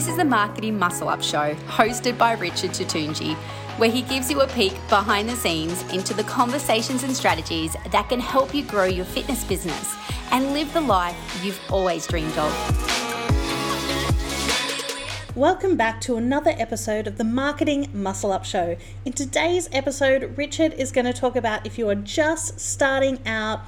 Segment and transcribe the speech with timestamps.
[0.00, 3.34] This is the Marketing Muscle Up Show, hosted by Richard Tutunji,
[3.76, 8.08] where he gives you a peek behind the scenes into the conversations and strategies that
[8.08, 9.94] can help you grow your fitness business
[10.30, 12.50] and live the life you've always dreamed of.
[15.36, 18.78] Welcome back to another episode of the Marketing Muscle Up Show.
[19.04, 23.60] In today's episode, Richard is going to talk about if you are just starting out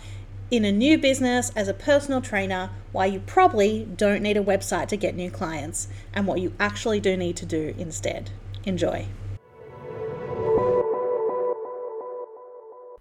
[0.53, 4.86] in a new business as a personal trainer, why you probably don't need a website
[4.86, 8.29] to get new clients, and what you actually do need to do instead.
[8.64, 9.07] Enjoy.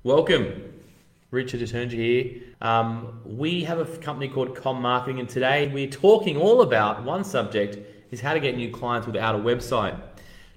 [0.01, 0.63] Welcome.
[1.31, 2.41] Richard Tutunji here.
[2.61, 7.25] Um, we have a company called Com Marketing, and today we're talking all about one
[7.25, 7.77] subject
[8.11, 9.99] is how to get new clients without a website.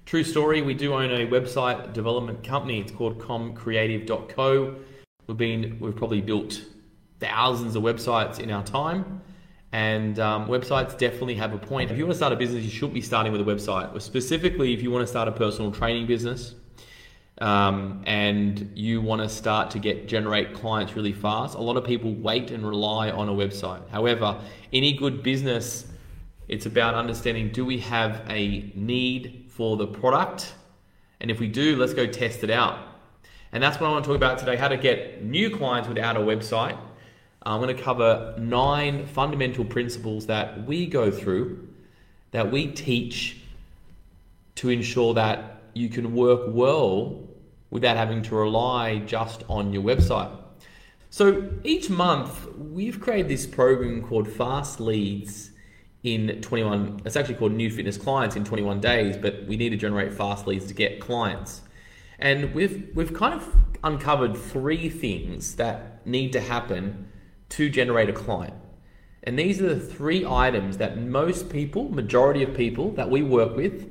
[0.05, 2.79] True story, we do own a website development company.
[2.79, 4.75] It's called comcreative.co.
[5.27, 6.61] We've been we've probably built
[7.19, 9.21] thousands of websites in our time.
[9.71, 11.91] And um, websites definitely have a point.
[11.91, 14.01] If you want to start a business, you should be starting with a website.
[14.01, 16.55] Specifically, if you want to start a personal training business
[17.39, 21.83] um, and you want to start to get generate clients really fast, a lot of
[21.83, 23.87] people wait and rely on a website.
[23.89, 24.39] However,
[24.71, 25.87] any good business
[26.47, 30.53] it's about understanding do we have a need for the product?
[31.19, 32.79] And if we do, let's go test it out.
[33.51, 36.17] And that's what I want to talk about today how to get new clients without
[36.17, 36.77] a website.
[37.45, 41.67] I'm going to cover nine fundamental principles that we go through,
[42.31, 43.37] that we teach
[44.55, 47.21] to ensure that you can work well
[47.69, 50.31] without having to rely just on your website.
[51.09, 55.51] So each month, we've created this program called Fast Leads
[56.05, 59.75] in 21 it's actually called new fitness clients in 21 days but we need to
[59.75, 61.63] generate fast leads to get clients
[62.19, 67.07] and we've we've kind of uncovered three things that need to happen
[67.55, 68.53] to generate a client
[69.23, 73.55] and these are the three items that most people majority of people that we work
[73.55, 73.89] with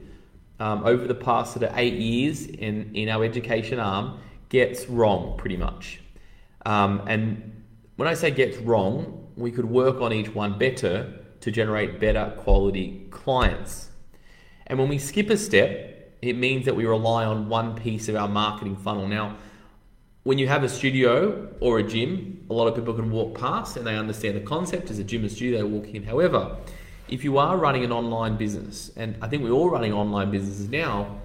[0.61, 4.19] um, over the past sort of eight years in in our education arm
[4.49, 6.01] gets wrong pretty much
[6.67, 7.63] um, and
[7.97, 12.33] when i say gets wrong we could work on each one better to generate better
[12.39, 13.91] quality clients.
[14.67, 18.17] And when we skip a step, it means that we rely on one piece of
[18.17, 19.07] our marketing funnel.
[19.07, 19.37] Now,
[20.25, 23.77] when you have a studio or a gym, a lot of people can walk past
[23.77, 26.03] and they understand the concept as a gym and studio, they walk in.
[26.03, 26.57] However,
[27.09, 30.69] if you are running an online business, and I think we're all running online businesses
[30.69, 31.21] now,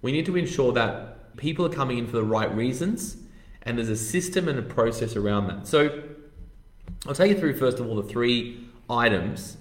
[0.00, 3.18] we need to ensure that people are coming in for the right reasons
[3.62, 5.66] and there's a system and a process around that.
[5.66, 6.02] So
[7.06, 9.58] I'll take you through first of all the three items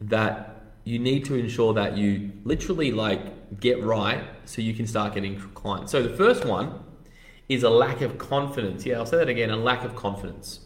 [0.00, 5.14] that you need to ensure that you literally like get right so you can start
[5.14, 5.92] getting clients.
[5.92, 6.80] So the first one
[7.48, 8.86] is a lack of confidence.
[8.86, 10.60] Yeah, I'll say that again, a lack of confidence.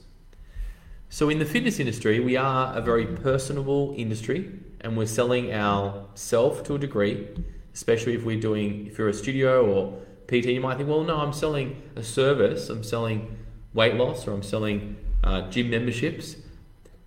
[1.09, 6.07] So in the fitness industry, we are a very personable industry and we're selling our
[6.15, 7.29] self to a degree,
[7.75, 11.17] especially if we're doing if you're a studio or PT, you might think, well, no,
[11.17, 13.39] I'm selling a service, I'm selling
[13.73, 16.37] weight loss or I'm selling uh, gym memberships.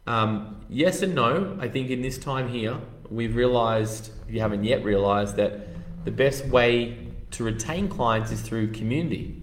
[0.07, 1.57] Um, yes and no.
[1.61, 2.77] I think in this time here,
[3.09, 5.67] we've realized, if you haven't yet realized, that
[6.03, 9.40] the best way to retain clients is through community.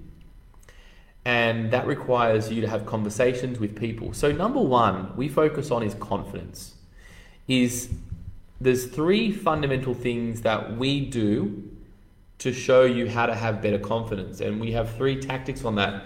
[1.28, 4.14] And that requires you to have conversations with people.
[4.14, 6.72] So, number one, we focus on is confidence.
[7.46, 7.90] Is
[8.62, 11.70] there's three fundamental things that we do
[12.38, 14.40] to show you how to have better confidence.
[14.40, 16.04] And we have three tactics on that.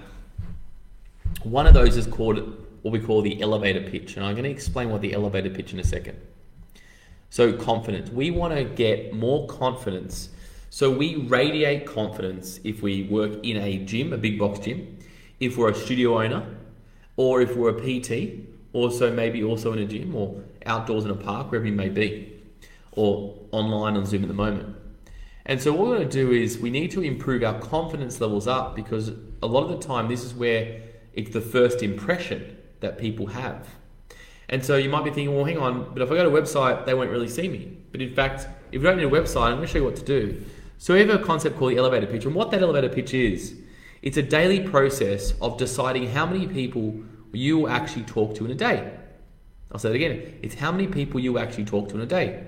[1.45, 2.39] One of those is called
[2.83, 4.17] what we call the elevator pitch.
[4.17, 6.19] And I'm going to explain what the elevator pitch in a second.
[7.31, 8.11] So, confidence.
[8.11, 10.31] We want to get more confidence.
[10.71, 14.99] So, we radiate confidence if we work in a gym, a big box gym,
[15.43, 16.47] if we're a studio owner,
[17.17, 21.15] or if we're a PT, also maybe also in a gym or outdoors in a
[21.15, 22.41] park, wherever you may be,
[22.93, 24.77] or online on Zoom at the moment.
[25.45, 28.47] And so, what we're going to do is we need to improve our confidence levels
[28.47, 29.11] up because
[29.43, 30.81] a lot of the time, this is where
[31.13, 33.67] it's the first impression that people have.
[34.49, 36.43] And so you might be thinking, well, hang on, but if I go to a
[36.43, 37.77] website, they won't really see me.
[37.91, 39.97] But in fact, if you don't need a website, I'm going to show you what
[39.97, 40.45] to do.
[40.79, 42.27] So we have a concept called the elevator pitch.
[42.27, 43.55] And what that elevator pitch is,
[44.03, 47.01] it's a daily process of deciding how many people
[47.33, 48.93] you will actually talk to in a day.
[49.71, 50.39] I'll say it again.
[50.43, 52.45] It's how many people you actually talk to in a day.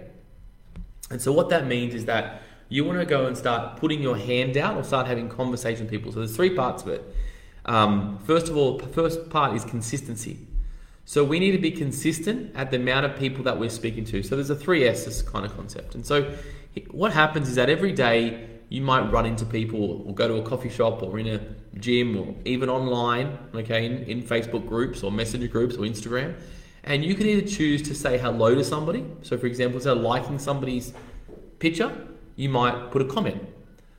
[1.10, 4.16] And so what that means is that you want to go and start putting your
[4.16, 6.12] hand out or start having conversation with people.
[6.12, 7.14] So there's three parts of it.
[7.66, 10.38] Um, first of all, first part is consistency.
[11.06, 14.22] So we need to be consistent at the amount of people that we're speaking to.
[14.22, 15.94] So there's a three S's kind of concept.
[15.94, 16.34] And so
[16.90, 20.42] what happens is that every day you might run into people or go to a
[20.42, 21.40] coffee shop or in a
[21.78, 26.34] gym or even online, okay, in, in Facebook groups or messenger groups or Instagram.
[26.84, 29.04] And you can either choose to say hello to somebody.
[29.22, 30.92] So, for example, instead of liking somebody's
[31.58, 32.06] picture,
[32.36, 33.42] you might put a comment.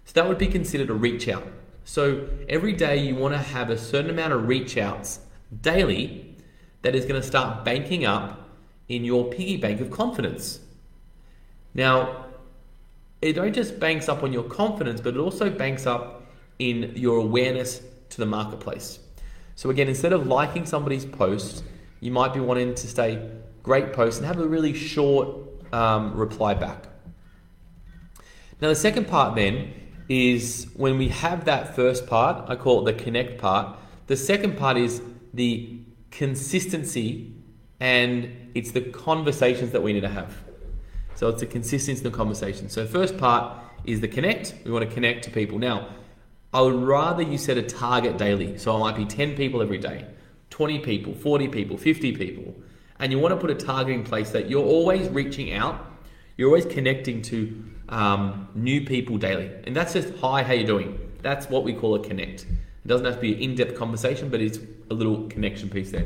[0.06, 1.48] So, that would be considered a reach out.
[1.84, 5.20] So, every day you want to have a certain amount of reach outs
[5.62, 6.36] daily
[6.84, 8.50] that is going to start banking up
[8.88, 10.60] in your piggy bank of confidence.
[11.74, 12.26] Now,
[13.26, 16.28] it don't just banks up on your confidence, but it also banks up
[16.60, 19.00] in your awareness to the marketplace.
[19.56, 21.64] So again, instead of liking somebody's post,
[22.02, 23.32] you might be wanting to say
[23.64, 25.38] great post and have a really short
[25.74, 26.86] um, reply back.
[28.62, 29.74] Now the second part then
[30.08, 33.80] is when we have that first part, I call it the connect part.
[34.06, 35.02] The second part is
[35.34, 35.80] the
[36.12, 37.34] consistency
[37.80, 40.45] and it's the conversations that we need to have.
[41.16, 42.70] So it's the consistency in the conversation.
[42.70, 44.54] So first part is the connect.
[44.66, 45.58] We want to connect to people.
[45.58, 45.88] Now,
[46.54, 48.58] I would rather you set a target daily.
[48.58, 50.06] So it might be 10 people every day,
[50.52, 52.56] 20 people, 40 people, 50 people.
[53.00, 55.86] And you want to put a target in place that you're always reaching out,
[56.38, 59.52] you're always connecting to um, new people daily.
[59.66, 61.00] And that's just, hi, how you doing?
[61.22, 62.44] That's what we call a connect.
[62.44, 64.60] It doesn't have to be an in-depth conversation, but it's
[64.90, 66.06] a little connection piece there.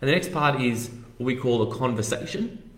[0.00, 2.69] And the next part is what we call a conversation.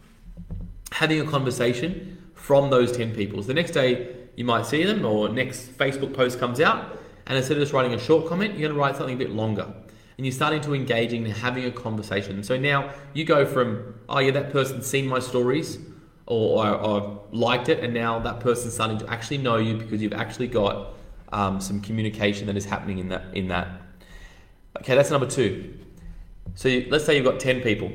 [0.92, 3.42] Having a conversation from those 10 people.
[3.42, 7.36] So the next day you might see them or next Facebook post comes out and
[7.36, 9.72] instead of just writing a short comment, you're going to write something a bit longer.
[10.18, 12.42] And you're starting to engage in having a conversation.
[12.42, 15.78] So now you go from, oh yeah, that person's seen my stories
[16.26, 20.02] or, or, or liked it, and now that person's starting to actually know you because
[20.02, 20.94] you've actually got
[21.32, 23.34] um, some communication that is happening in that.
[23.34, 23.68] In that.
[24.80, 25.78] Okay, that's number two.
[26.54, 27.90] So you, let's say you've got 10 people.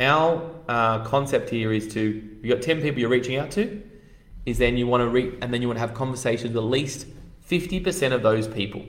[0.00, 2.00] Our uh, concept here is to,
[2.42, 3.82] you've got 10 people you're reaching out to,
[4.46, 6.70] is then you want to reach, and then you want to have conversations with at
[6.70, 7.06] least
[7.48, 8.82] 50% of those people.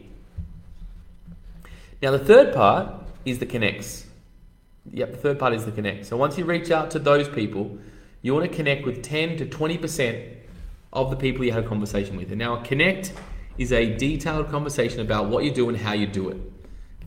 [2.01, 2.93] Now, the third part
[3.25, 4.05] is the connects.
[4.91, 6.05] Yep, the third part is the connect.
[6.05, 7.77] So once you reach out to those people,
[8.21, 10.35] you want to connect with 10 to 20%
[10.93, 12.29] of the people you had a conversation with.
[12.29, 13.13] And now, a connect
[13.57, 16.37] is a detailed conversation about what you do and how you do it.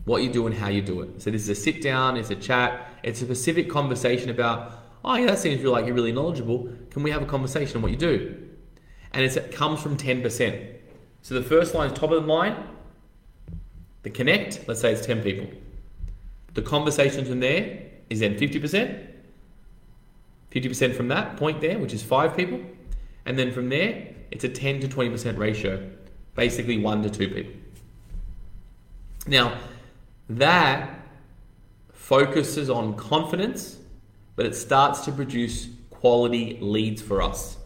[0.05, 1.21] What you do and how you do it.
[1.21, 4.71] So this is a sit down, it's a chat, it's a specific conversation about,
[5.03, 6.67] oh yeah, that seems really like you're really knowledgeable.
[6.89, 8.49] Can we have a conversation on what you do?
[9.13, 10.75] And it comes from 10%.
[11.21, 12.55] So the first line is top of the line.
[14.01, 15.47] The connect, let's say it's 10 people.
[16.55, 19.07] The conversation from there is then 50%.
[20.51, 22.59] 50% from that point there, which is five people.
[23.27, 25.87] And then from there, it's a 10 to 20% ratio,
[26.33, 27.53] basically one to two people.
[29.27, 29.59] Now,
[30.27, 31.04] that
[32.05, 33.79] focuses on confidence,
[34.35, 37.57] but it starts to produce quality leads for us.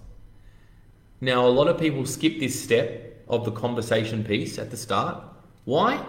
[1.20, 5.22] Now, a lot of people skip this step of the conversation piece at the start.
[5.66, 6.02] Why?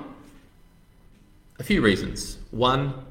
[1.58, 2.38] A few reasons.
[2.52, 3.04] One,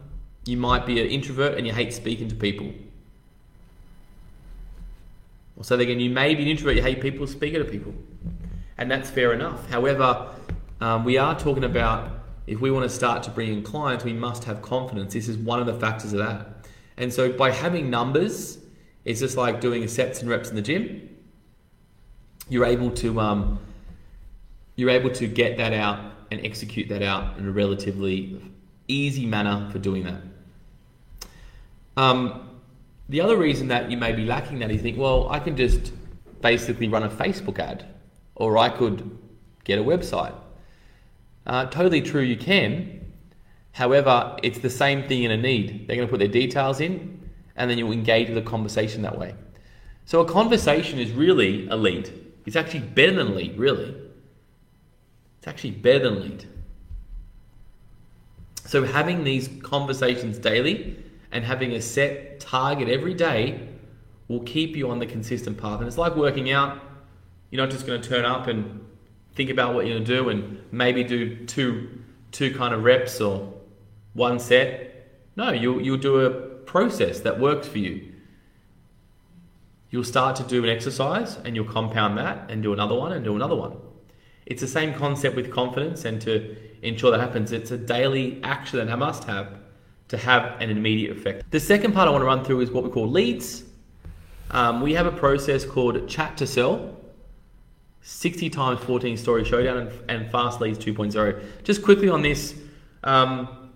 [0.45, 2.71] you might be an introvert and you hate speaking to people.
[5.57, 7.94] Or so again, you may be an introvert, you hate people speaking to people.
[8.77, 9.69] And that's fair enough.
[9.69, 10.30] However,
[10.80, 12.19] um, we are talking about
[12.50, 15.13] if we want to start to bring in clients, we must have confidence.
[15.13, 16.66] This is one of the factors of that.
[16.98, 18.57] And so by having numbers,
[19.06, 21.10] it's just like doing sets and reps in the gym.
[22.50, 23.60] You're able to um,
[24.75, 28.42] you're able to get that out and execute that out in a relatively
[28.88, 30.22] easy manner for doing that.
[31.98, 32.50] Um,
[33.10, 35.56] the other reason that you may be lacking that is you think, well, I can
[35.56, 35.92] just
[36.42, 37.85] basically run a Facebook ad
[38.35, 39.18] or I could
[39.66, 40.33] get a website.
[41.50, 43.12] Uh, totally true, you can.
[43.72, 45.88] However, it's the same thing in a need.
[45.88, 49.18] They're going to put their details in and then you'll engage with a conversation that
[49.18, 49.34] way.
[50.06, 52.14] So a conversation is really a lead.
[52.46, 53.96] It's actually better than lead, really.
[55.40, 56.46] It's actually better than lead.
[58.66, 63.68] So having these conversations daily and having a set target every day
[64.28, 65.80] will keep you on the consistent path.
[65.80, 66.80] And it's like working out.
[67.50, 68.86] You're not just going to turn up and
[69.36, 71.90] think about what you're to do and maybe do two
[72.31, 73.54] two kind of reps or
[74.14, 75.07] one set.
[75.36, 78.14] No, you'll you'll do a process that works for you.
[79.90, 83.24] You'll start to do an exercise and you'll compound that and do another one and
[83.24, 83.78] do another one.
[84.45, 88.80] It's the same concept with confidence, and to ensure that happens, it's a daily action
[88.80, 89.59] that I must have
[90.07, 91.52] to have an immediate effect.
[91.52, 93.64] The second part I want to run through is what we call leads.
[94.50, 96.98] Um, we have a process called Chat to Sell,
[98.02, 101.64] 60 times 14 story showdown, and, and Fast Leads 2.0.
[101.64, 102.56] Just quickly on this,
[103.04, 103.72] um,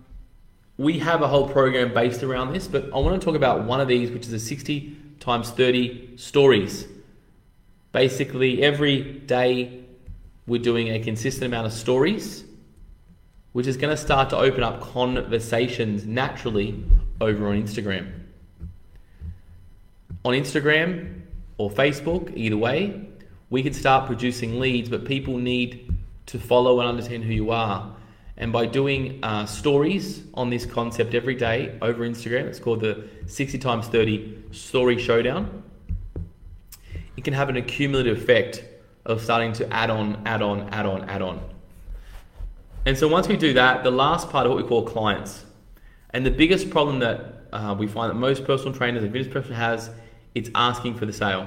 [0.76, 3.80] we have a whole program based around this, but I want to talk about one
[3.80, 6.86] of these, which is a 60 times 30 stories.
[7.92, 9.84] Basically, every day
[10.46, 12.44] we're doing a consistent amount of stories,
[13.52, 16.82] which is going to start to open up conversations naturally
[17.20, 18.10] over on Instagram.
[20.24, 21.20] on Instagram
[21.58, 23.06] or Facebook, either way,
[23.54, 25.96] we can start producing leads, but people need
[26.26, 27.94] to follow and understand who you are.
[28.36, 33.04] And by doing uh, stories on this concept every day over Instagram, it's called the
[33.26, 35.62] 60 times 30 story showdown,
[37.16, 38.64] it can have an accumulative effect
[39.06, 41.40] of starting to add on, add on, add on, add on.
[42.86, 45.44] And so once we do that, the last part of what we call clients.
[46.10, 49.54] And the biggest problem that uh, we find that most personal trainers and business person
[49.54, 49.90] has,
[50.34, 51.46] it's asking for the sale.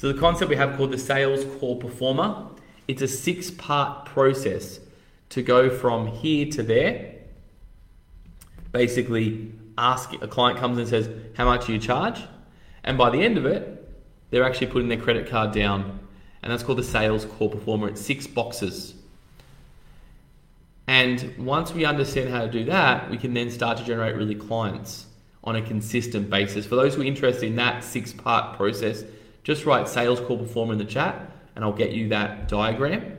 [0.00, 2.46] So the concept we have called the sales core performer,
[2.88, 4.80] it's a six part process
[5.28, 7.16] to go from here to there.
[8.72, 12.18] Basically, ask a client comes and says, How much do you charge?
[12.82, 13.92] And by the end of it,
[14.30, 16.00] they're actually putting their credit card down.
[16.42, 17.88] And that's called the sales core performer.
[17.88, 18.94] It's six boxes.
[20.86, 24.34] And once we understand how to do that, we can then start to generate really
[24.34, 25.04] clients
[25.44, 26.64] on a consistent basis.
[26.64, 29.04] For those who are interested in that six part process,
[29.42, 33.18] just write sales call performer in the chat and I'll get you that diagram.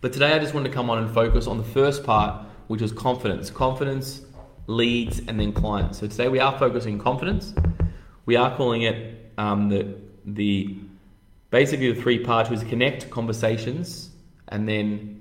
[0.00, 2.82] But today I just wanted to come on and focus on the first part, which
[2.82, 3.50] was confidence.
[3.50, 4.22] Confidence,
[4.66, 5.98] leads, and then clients.
[5.98, 7.54] So today we are focusing confidence.
[8.26, 10.76] We are calling it um, the the
[11.50, 14.10] basically the three parts was connect conversations
[14.48, 15.20] and then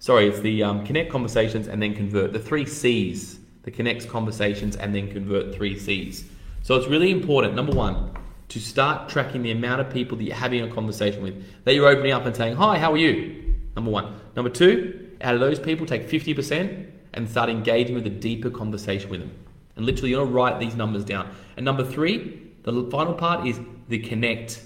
[0.00, 4.76] sorry it's the um, connect conversations and then convert the three C's the connects conversations
[4.76, 6.24] and then convert three C's.
[6.62, 7.54] So it's really important.
[7.54, 8.10] Number one,
[8.50, 11.88] to start tracking the amount of people that you're having a conversation with, that you're
[11.88, 13.54] opening up and saying, Hi, how are you?
[13.76, 14.20] Number one.
[14.36, 19.08] Number two, out of those people, take 50% and start engaging with a deeper conversation
[19.08, 19.32] with them.
[19.76, 21.32] And literally, you're going to write these numbers down.
[21.56, 24.62] And number three, the final part is the connect.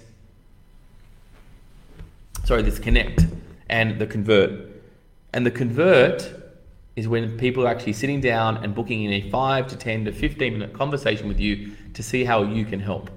[2.45, 3.26] Sorry, this connect
[3.69, 4.71] and the convert.
[5.35, 6.31] And the convert
[6.97, 10.12] is when people are actually sitting down and booking in a 5 to 10 to
[10.12, 13.11] 15 minute conversation with you to see how you can help.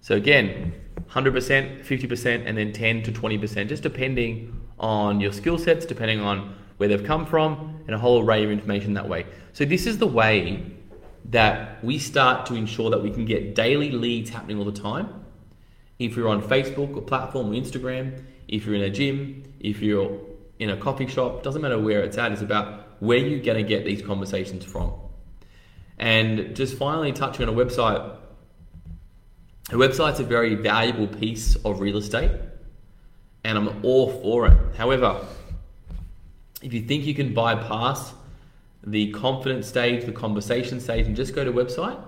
[0.00, 0.74] So again,
[1.10, 6.54] 100%, 50%, and then 10 to 20%, just depending on your skill sets, depending on
[6.76, 9.26] where they've come from, and a whole array of information that way.
[9.52, 10.64] So this is the way
[11.30, 15.24] that we start to ensure that we can get daily leads happening all the time.
[15.98, 20.20] If you're on Facebook or platform or Instagram, if you're in a gym, if you're
[20.58, 23.68] in a coffee shop, doesn't matter where it's at, it's about where you're going to
[23.68, 24.92] get these conversations from.
[25.98, 28.16] And just finally touching on a website,
[29.70, 32.30] a website's a very valuable piece of real estate,
[33.42, 34.76] and I'm all for it.
[34.76, 35.24] However,
[36.62, 38.14] if you think you can bypass
[38.86, 42.00] the confidence stage, the conversation stage, and just go to website,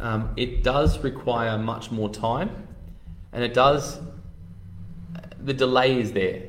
[0.00, 2.66] um, it does require much more time,
[3.32, 4.00] and it does.
[5.44, 6.42] The delay is there.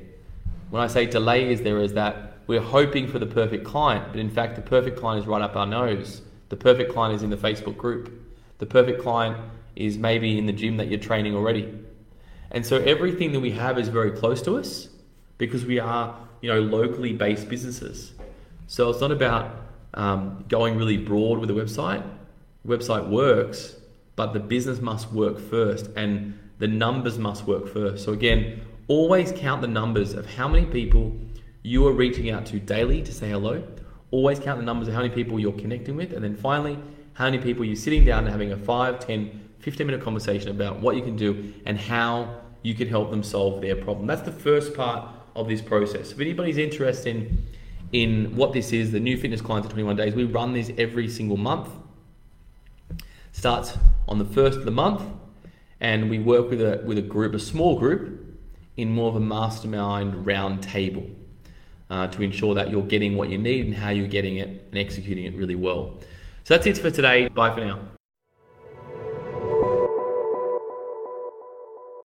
[0.70, 4.20] When I say delay is there, is that we're hoping for the perfect client, but
[4.20, 6.22] in fact, the perfect client is right up our nose.
[6.48, 8.12] The perfect client is in the Facebook group.
[8.60, 9.38] The perfect client
[9.76, 11.74] is maybe in the gym that you're training already.
[12.52, 14.90] And so everything that we have is very close to us
[15.38, 18.14] because we are, you know, locally based businesses.
[18.68, 19.62] So it's not about
[19.96, 22.04] um, going really broad with a website.
[22.66, 23.76] Website works,
[24.16, 28.06] but the business must work first and the numbers must work first.
[28.06, 31.16] So again, always count the numbers of how many people
[31.64, 33.64] you are reaching out to daily to say hello.
[34.12, 36.14] Always count the numbers of how many people you're connecting with.
[36.14, 36.78] And then finally,
[37.14, 40.80] how many people you're sitting down and having a 5, 10, 15 minute conversation about
[40.82, 44.06] what you can do and how you can help them solve their problem.
[44.06, 46.12] That's the first part of this process.
[46.12, 47.44] If anybody's interested in,
[47.94, 51.08] in what this is, the new fitness clients in 21 days, we run this every
[51.08, 51.70] single month.
[53.32, 53.78] Starts
[54.08, 55.02] on the first of the month,
[55.80, 58.38] and we work with a with a group, a small group,
[58.78, 61.06] in more of a mastermind round table
[61.90, 64.78] uh, to ensure that you're getting what you need and how you're getting it and
[64.78, 66.00] executing it really well.
[66.44, 67.28] So that's it for today.
[67.30, 67.93] Bye for now.